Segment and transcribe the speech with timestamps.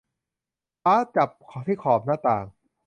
[0.83, 1.29] ฟ้าจับ
[1.67, 2.45] ที่ขอบหน้าต่าง